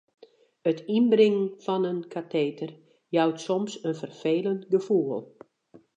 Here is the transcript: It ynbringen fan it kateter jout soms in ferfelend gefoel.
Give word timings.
It 0.71 0.79
ynbringen 0.97 1.45
fan 1.65 1.85
it 1.91 2.03
kateter 2.13 2.71
jout 3.15 3.37
soms 3.45 3.73
in 3.87 3.93
ferfelend 4.01 4.63
gefoel. 4.71 5.21